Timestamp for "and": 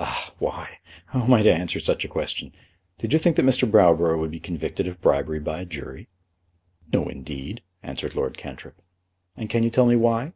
9.36-9.48